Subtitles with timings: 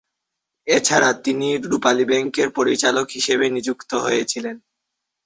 [0.67, 4.55] এছাড়া, তিনি রূপালী ব্যাংকের পরিচালক হিসেবে নিযুক্ত হয়েছিলেন।